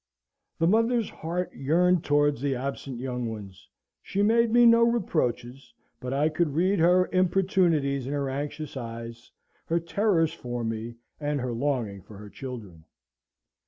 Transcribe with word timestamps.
The 0.57 0.65
mother's 0.65 1.11
heart 1.11 1.53
yearned 1.53 2.03
towards 2.03 2.41
the 2.41 2.55
absent 2.55 2.99
young 2.99 3.29
ones. 3.29 3.69
She 4.01 4.23
made 4.23 4.49
me 4.49 4.65
no 4.65 4.81
reproaches: 4.81 5.75
but 5.99 6.11
I 6.11 6.27
could 6.27 6.55
read 6.55 6.79
her 6.79 7.07
importunities 7.13 8.07
in 8.07 8.13
her 8.13 8.27
anxious 8.27 8.75
eyes, 8.75 9.29
her 9.65 9.79
terrors 9.79 10.33
for 10.33 10.63
me, 10.63 10.95
and 11.19 11.39
her 11.39 11.53
longing 11.53 12.01
for 12.01 12.17
her 12.17 12.31
children. 12.31 12.85